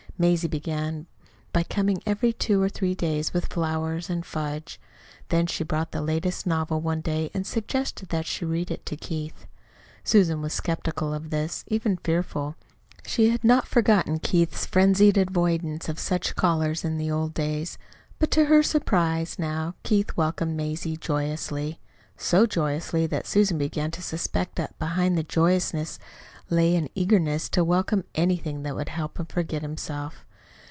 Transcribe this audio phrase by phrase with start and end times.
[0.17, 1.07] Mazie began
[1.51, 4.79] by coming every two or three days with flowers and fudge.
[5.29, 8.95] Then she brought the latest novel one day and suggested that she read it to
[8.95, 9.47] Keith.
[10.03, 12.55] Susan was skeptical of this, even fearful.
[13.03, 17.79] She had not forgotten Keith's frenzied avoidance of such callers in the old days.
[18.19, 21.79] But to her surprise now Keith welcomed Mazie joyously
[22.15, 25.97] so joyously that Susan began to suspect that behind the joyousness
[26.51, 30.25] lay an eagerness to welcome anything that would help him to forget himself.